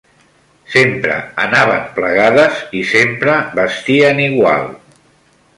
Sempre 0.75 1.17
anaven 1.43 1.85
plegades, 1.99 2.63
i 2.79 2.83
sempre 2.95 3.39
vestien 3.63 4.27
igual 4.29 4.69